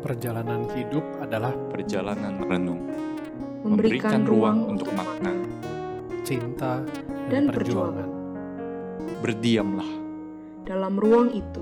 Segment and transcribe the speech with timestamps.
[0.00, 2.88] Perjalanan hidup adalah perjalanan renung,
[3.60, 5.36] memberikan ruang untuk makna.
[6.24, 6.80] cinta
[7.28, 8.08] Dan dan, perjuangan.
[9.20, 9.90] Berdiamlah
[10.64, 11.60] dalam ruang itu,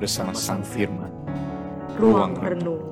[0.00, 1.12] bersama Sang Firman.
[2.00, 2.84] ruang Ruang renung.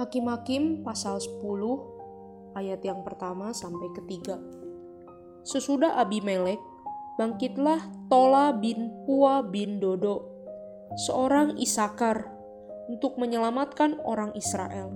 [0.00, 4.40] Hakim-hakim pasal 10 ayat yang pertama sampai ketiga.
[5.44, 6.69] Sesudah Abimelek,
[7.20, 10.24] bangkitlah Tola bin Pua bin Dodo,
[11.04, 12.32] seorang Isakar,
[12.88, 14.88] untuk menyelamatkan orang Israel.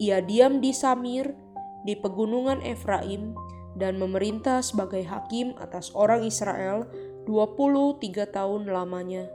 [0.00, 1.36] Ia diam di Samir,
[1.84, 3.36] di pegunungan Efraim,
[3.76, 6.88] dan memerintah sebagai hakim atas orang Israel
[7.28, 9.28] 23 tahun lamanya.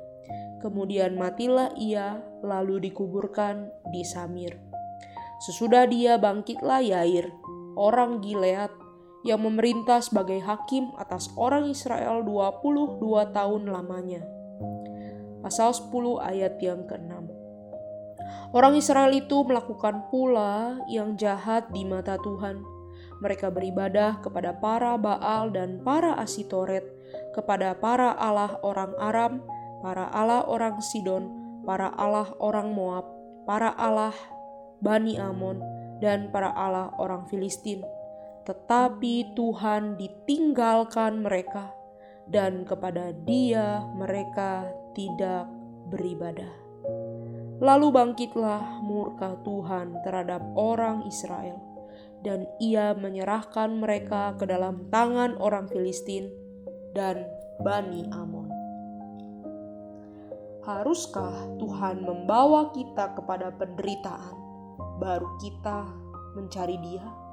[0.66, 4.58] Kemudian matilah ia, lalu dikuburkan di Samir.
[5.46, 7.30] Sesudah dia bangkitlah Yair,
[7.78, 8.74] orang Gilead,
[9.26, 13.02] yang memerintah sebagai hakim atas orang Israel 22
[13.34, 14.22] tahun lamanya.
[15.42, 15.90] Pasal 10
[16.22, 17.26] ayat yang ke-6.
[18.54, 22.62] Orang Israel itu melakukan pula yang jahat di mata Tuhan.
[23.20, 26.86] Mereka beribadah kepada para Baal dan para Asitoret,
[27.34, 29.42] kepada para Allah orang Aram,
[29.82, 31.34] para Allah orang Sidon,
[31.66, 33.10] para Allah orang Moab,
[33.50, 34.14] para Allah
[34.86, 35.58] Bani Amon,
[35.98, 37.82] dan para Allah orang Filistin.
[38.46, 41.74] Tetapi Tuhan ditinggalkan mereka,
[42.30, 45.50] dan kepada Dia mereka tidak
[45.90, 46.54] beribadah.
[47.58, 51.58] Lalu bangkitlah murka Tuhan terhadap orang Israel,
[52.22, 56.30] dan Ia menyerahkan mereka ke dalam tangan orang Filistin
[56.94, 57.26] dan
[57.66, 58.50] Bani Amon.
[60.66, 64.38] Haruskah Tuhan membawa kita kepada penderitaan,
[64.98, 65.86] baru kita
[66.34, 67.25] mencari Dia?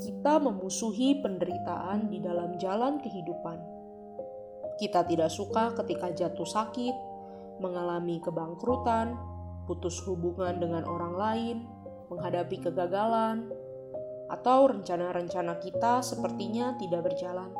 [0.00, 3.58] Kita memusuhi penderitaan di dalam jalan kehidupan.
[4.80, 6.96] Kita tidak suka ketika jatuh sakit,
[7.60, 9.12] mengalami kebangkrutan,
[9.68, 11.56] putus hubungan dengan orang lain,
[12.08, 13.52] menghadapi kegagalan,
[14.32, 17.52] atau rencana-rencana kita sepertinya tidak berjalan.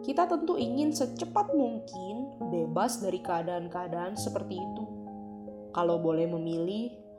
[0.00, 4.84] Kita tentu ingin secepat mungkin bebas dari keadaan-keadaan seperti itu.
[5.76, 7.09] Kalau boleh memilih,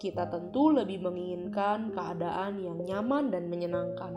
[0.00, 4.16] kita tentu lebih menginginkan keadaan yang nyaman dan menyenangkan.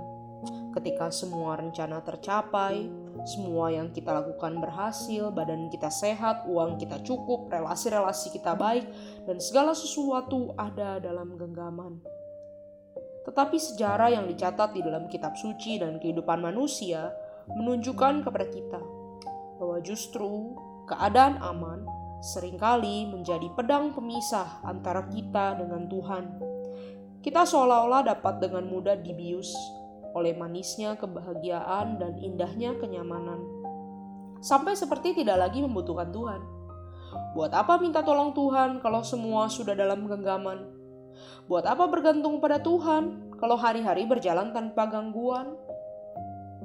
[0.71, 2.88] Ketika semua rencana tercapai,
[3.27, 8.88] semua yang kita lakukan berhasil, badan kita sehat, uang kita cukup, relasi-relasi kita baik,
[9.27, 11.99] dan segala sesuatu ada dalam genggaman.
[13.23, 17.11] Tetapi sejarah yang dicatat di dalam kitab suci dan kehidupan manusia
[17.47, 18.81] menunjukkan kepada kita
[19.59, 20.57] bahwa justru
[20.91, 21.88] keadaan aman
[22.23, 26.39] sering kali menjadi pedang pemisah antara kita dengan Tuhan.
[27.19, 29.51] Kita seolah-olah dapat dengan mudah dibius
[30.16, 33.44] oleh manisnya kebahagiaan dan indahnya kenyamanan.
[34.39, 36.41] Sampai seperti tidak lagi membutuhkan Tuhan.
[37.35, 40.63] Buat apa minta tolong Tuhan kalau semua sudah dalam genggaman?
[41.51, 45.59] Buat apa bergantung pada Tuhan kalau hari-hari berjalan tanpa gangguan?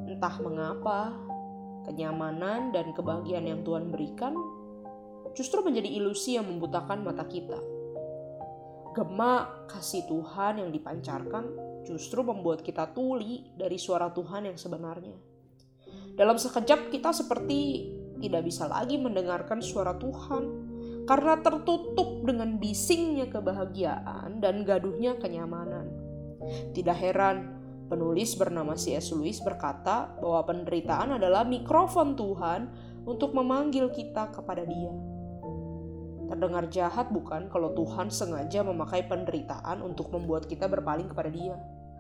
[0.07, 1.19] Entah mengapa,
[1.83, 4.39] kenyamanan dan kebahagiaan yang Tuhan berikan
[5.35, 7.59] justru menjadi ilusi yang membutakan mata kita.
[8.97, 11.45] Gemak kasih Tuhan yang dipancarkan
[11.87, 15.17] justru membuat kita tuli dari suara Tuhan yang sebenarnya.
[16.19, 20.45] Dalam sekejap kita seperti tidak bisa lagi mendengarkan suara Tuhan
[21.07, 25.89] karena tertutup dengan bisingnya kebahagiaan dan gaduhnya kenyamanan.
[26.75, 27.57] Tidak heran
[27.89, 29.17] penulis bernama C.S.
[29.17, 32.61] Lewis berkata bahwa penderitaan adalah mikrofon Tuhan
[33.09, 35.18] untuk memanggil kita kepada Dia.
[36.29, 41.57] Terdengar jahat bukan kalau Tuhan sengaja memakai penderitaan untuk membuat kita berpaling kepada Dia.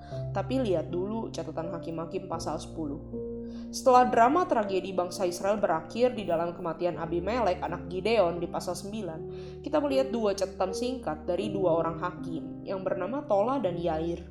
[0.08, 3.28] Tapi lihat dulu catatan Hakim-Hakim pasal 10.
[3.68, 9.60] Setelah drama tragedi bangsa Israel berakhir di dalam kematian Abimelek anak Gideon di pasal 9,
[9.64, 14.24] kita melihat dua catatan singkat dari dua orang hakim yang bernama Tola dan Yair.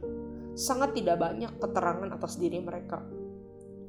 [0.58, 3.06] Sangat tidak banyak keterangan atas diri mereka.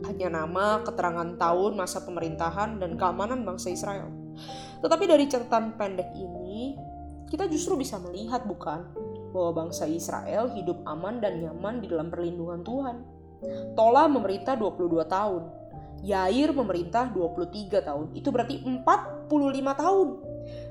[0.04, 4.18] Hanya nama, keterangan tahun, masa pemerintahan, dan keamanan bangsa Israel.
[4.81, 6.75] Tetapi dari catatan pendek ini,
[7.29, 8.88] kita justru bisa melihat bukan
[9.31, 12.96] bahwa bangsa Israel hidup aman dan nyaman di dalam perlindungan Tuhan.
[13.76, 15.43] Tola memerintah 22 tahun.
[16.02, 18.06] Yair memerintah 23 tahun.
[18.14, 19.29] Itu berarti 45
[19.76, 20.08] tahun.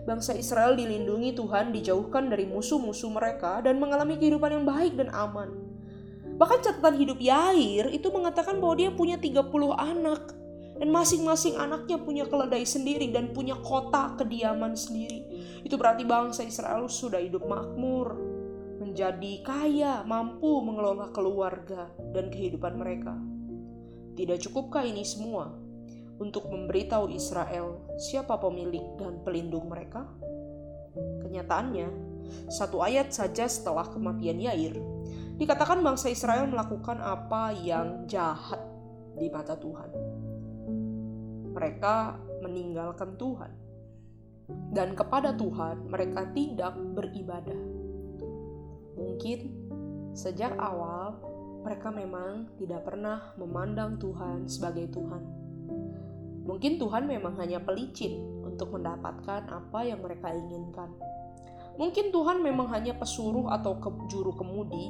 [0.08, 5.52] Bangsa Israel dilindungi Tuhan, dijauhkan dari musuh-musuh mereka dan mengalami kehidupan yang baik dan aman.
[6.38, 10.22] Bahkan catatan hidup Yair itu mengatakan bahwa dia punya 30 anak
[10.78, 15.26] dan masing-masing anaknya punya keledai sendiri dan punya kota kediaman sendiri.
[15.66, 18.14] Itu berarti bangsa Israel sudah hidup makmur,
[18.78, 23.18] menjadi kaya, mampu mengelola keluarga dan kehidupan mereka.
[24.18, 25.54] Tidak cukupkah ini semua
[26.18, 30.06] untuk memberitahu Israel siapa pemilik dan pelindung mereka?
[31.22, 31.90] Kenyataannya,
[32.50, 34.78] satu ayat saja setelah kematian Yair,
[35.38, 38.62] dikatakan bangsa Israel melakukan apa yang jahat
[39.18, 39.90] di mata Tuhan.
[41.58, 41.96] Mereka
[42.46, 43.52] meninggalkan Tuhan,
[44.72, 47.62] dan kepada Tuhan mereka tidak beribadah.
[48.98, 49.40] Mungkin
[50.14, 51.18] sejak awal
[51.68, 55.24] mereka memang tidak pernah memandang Tuhan sebagai Tuhan.
[56.48, 60.96] Mungkin Tuhan memang hanya pelicin untuk mendapatkan apa yang mereka inginkan.
[61.76, 64.90] Mungkin Tuhan memang hanya pesuruh atau ke, juru kemudi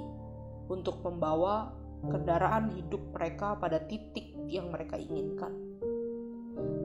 [0.69, 1.73] untuk membawa
[2.05, 5.66] kendaraan hidup mereka pada titik yang mereka inginkan.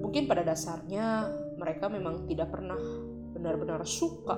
[0.02, 2.78] Mungkin pada dasarnya mereka memang tidak pernah
[3.32, 4.36] benar-benar suka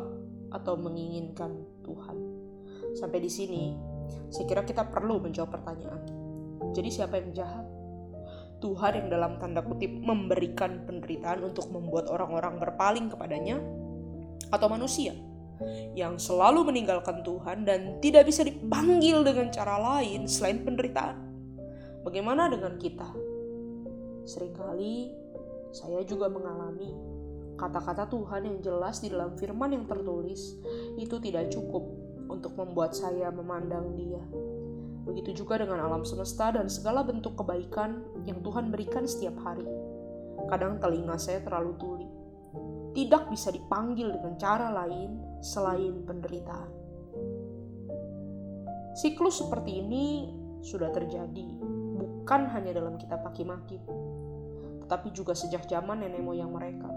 [0.54, 1.50] atau menginginkan
[1.82, 2.16] Tuhan.
[2.94, 3.74] Sampai di sini,
[4.30, 6.02] saya kira kita perlu menjawab pertanyaan.
[6.70, 7.66] Jadi siapa yang jahat?
[8.62, 13.60] Tuhan yang dalam tanda kutip memberikan penderitaan untuk membuat orang-orang berpaling kepadanya
[14.48, 15.12] atau manusia
[15.94, 21.18] yang selalu meninggalkan Tuhan dan tidak bisa dipanggil dengan cara lain selain penderitaan.
[22.02, 23.06] Bagaimana dengan kita?
[24.24, 25.23] Seringkali
[25.74, 26.94] saya juga mengalami
[27.58, 30.58] kata-kata Tuhan yang jelas di dalam firman yang tertulis
[30.94, 31.82] itu tidak cukup
[32.30, 34.22] untuk membuat saya memandang Dia.
[35.04, 39.66] Begitu juga dengan alam semesta dan segala bentuk kebaikan yang Tuhan berikan setiap hari.
[40.48, 42.08] Kadang telinga saya terlalu tuli.
[42.94, 46.70] Tidak bisa dipanggil dengan cara lain selain penderitaan.
[48.94, 50.30] Siklus seperti ini
[50.62, 51.48] sudah terjadi,
[51.98, 53.82] bukan hanya dalam kitab Maki-Maki,
[54.84, 56.92] tetapi juga sejak zaman nenek moyang mereka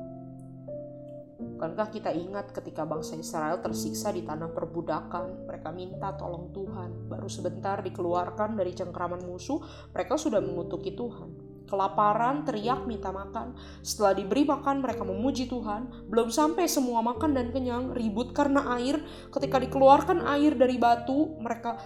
[1.57, 7.09] Bukankah kita ingat ketika bangsa Israel tersiksa di tanah perbudakan, mereka minta tolong Tuhan.
[7.09, 11.33] Baru sebentar dikeluarkan dari cengkraman musuh, mereka sudah mengutuki Tuhan.
[11.65, 13.57] Kelaparan, teriak minta makan.
[13.81, 16.09] Setelah diberi makan, mereka memuji Tuhan.
[16.09, 19.01] Belum sampai semua makan dan kenyang, ribut karena air.
[19.33, 21.77] Ketika dikeluarkan air dari batu, mereka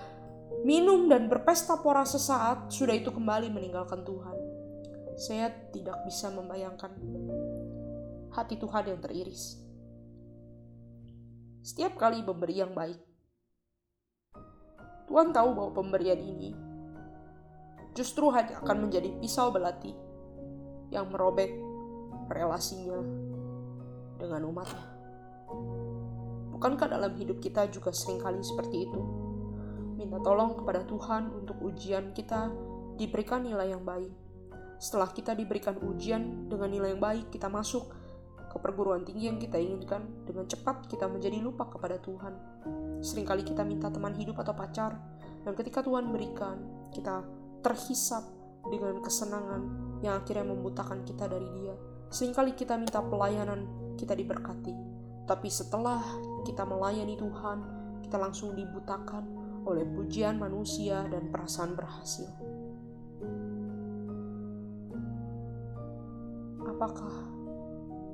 [0.68, 2.68] minum dan berpesta pora sesaat.
[2.68, 4.51] Sudah itu kembali meninggalkan Tuhan.
[5.20, 6.92] Saya tidak bisa membayangkan
[8.32, 9.60] hati Tuhan yang teriris.
[11.62, 12.98] Setiap kali memberi yang baik,
[15.12, 16.56] Tuhan tahu bahwa pemberian ini
[17.92, 19.92] justru hanya akan menjadi pisau belati
[20.90, 21.52] yang merobek
[22.32, 23.04] relasinya
[24.16, 24.88] dengan umatnya.
[26.56, 29.02] Bukankah dalam hidup kita juga sering kali seperti itu?
[30.00, 32.48] Minta tolong kepada Tuhan untuk ujian kita
[32.96, 34.31] diberikan nilai yang baik.
[34.82, 37.94] Setelah kita diberikan ujian dengan nilai yang baik, kita masuk
[38.50, 42.34] ke perguruan tinggi yang kita inginkan, dengan cepat kita menjadi lupa kepada Tuhan.
[43.06, 44.98] Seringkali kita minta teman hidup atau pacar,
[45.46, 47.22] dan ketika Tuhan berikan, kita
[47.62, 48.26] terhisap
[48.74, 49.62] dengan kesenangan
[50.02, 51.78] yang akhirnya membutakan kita dari Dia.
[52.10, 54.74] Seringkali kita minta pelayanan, kita diberkati,
[55.30, 56.02] tapi setelah
[56.42, 57.58] kita melayani Tuhan,
[58.02, 59.30] kita langsung dibutakan
[59.62, 62.28] oleh pujian manusia dan perasaan berhasil.
[66.82, 67.14] Apakah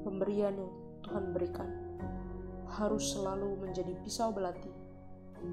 [0.04, 0.68] pemberian yang
[1.00, 1.72] Tuhan berikan
[2.68, 4.68] harus selalu menjadi pisau belati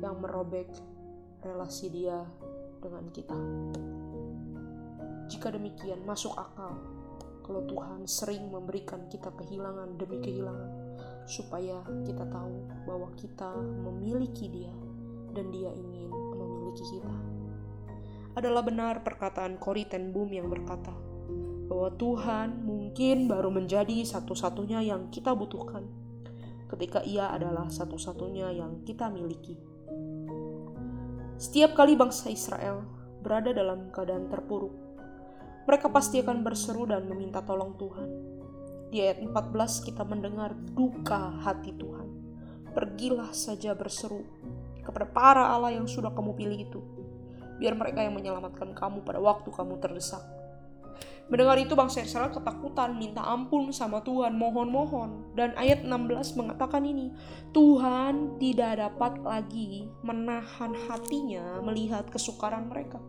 [0.03, 0.67] yang merobek
[1.39, 2.27] relasi dia
[2.83, 3.39] dengan kita.
[5.31, 6.75] Jika demikian, masuk akal
[7.47, 10.99] kalau Tuhan sering memberikan kita kehilangan demi kehilangan,
[11.31, 14.75] supaya kita tahu bahwa kita memiliki Dia
[15.39, 17.15] dan Dia ingin memiliki kita.
[18.35, 21.14] Adalah benar perkataan Corrie ten Boom yang berkata,
[21.65, 25.85] bahwa Tuhan mungkin baru menjadi satu-satunya yang kita butuhkan
[26.69, 29.56] ketika Ia adalah satu-satunya yang kita miliki.
[31.41, 32.85] Setiap kali bangsa Israel
[33.25, 34.75] berada dalam keadaan terpuruk,
[35.65, 38.09] mereka pasti akan berseru dan meminta tolong Tuhan.
[38.93, 42.09] Di ayat 14 kita mendengar duka hati Tuhan.
[42.75, 44.23] Pergilah saja berseru
[44.85, 46.81] kepada para Allah yang sudah kamu pilih itu.
[47.59, 50.23] Biar mereka yang menyelamatkan kamu pada waktu kamu terdesak
[51.33, 55.33] Mendengar itu bangsa Israel ketakutan, minta ampun sama Tuhan, mohon-mohon.
[55.33, 57.17] Dan ayat 16 mengatakan ini,
[57.57, 63.01] Tuhan tidak dapat lagi menahan hatinya melihat kesukaran mereka.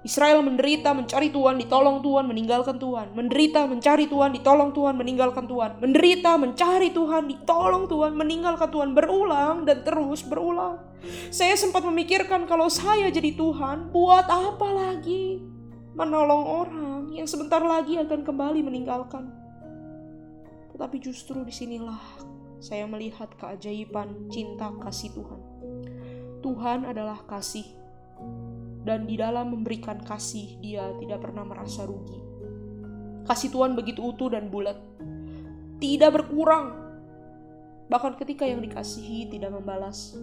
[0.00, 3.12] Israel menderita, mencari Tuhan, ditolong Tuhan, meninggalkan Tuhan.
[3.12, 5.70] Menderita, mencari Tuhan, ditolong Tuhan, meninggalkan Tuhan.
[5.76, 8.96] Menderita, mencari Tuhan, ditolong Tuhan, meninggalkan Tuhan.
[8.96, 10.80] Berulang dan terus berulang.
[11.28, 15.59] Saya sempat memikirkan kalau saya jadi Tuhan, buat apa lagi?
[16.00, 19.28] Menolong orang yang sebentar lagi akan kembali meninggalkan.
[20.72, 22.00] Tetapi justru di sinilah
[22.56, 25.40] saya melihat keajaiban cinta kasih Tuhan.
[26.40, 27.76] Tuhan adalah kasih.
[28.80, 32.16] dan di dalam memberikan kasih dia tidak pernah merasa rugi.
[33.28, 34.80] Kasih Tuhan begitu utuh dan bulat,
[35.78, 36.80] tidak berkurang.
[37.92, 40.16] Bahkan ketika yang dikasihi tidak membalas,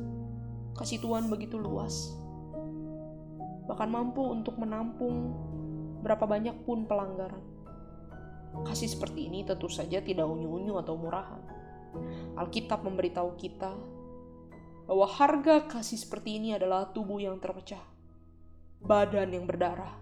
[0.74, 2.18] kasih Tuhan begitu luas.
[3.70, 5.36] Bahkan mampu untuk menampung
[6.08, 7.44] berapa banyak pun pelanggaran.
[8.64, 11.44] Kasih seperti ini tentu saja tidak unyu-unyu atau murahan.
[12.40, 13.76] Alkitab memberitahu kita
[14.88, 17.84] bahwa harga kasih seperti ini adalah tubuh yang terpecah,
[18.80, 20.00] badan yang berdarah,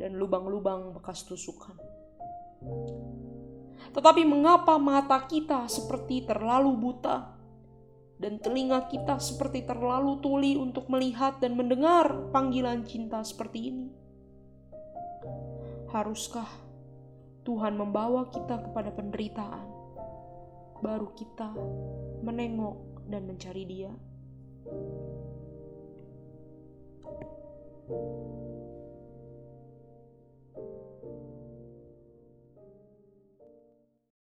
[0.00, 1.76] dan lubang-lubang bekas tusukan.
[3.92, 7.36] Tetapi mengapa mata kita seperti terlalu buta
[8.16, 14.05] dan telinga kita seperti terlalu tuli untuk melihat dan mendengar panggilan cinta seperti ini?
[15.90, 16.48] Haruskah
[17.46, 19.68] Tuhan membawa kita kepada penderitaan,
[20.82, 21.54] baru kita
[22.26, 23.92] menengok dan mencari Dia?
[27.86, 28.55] thank you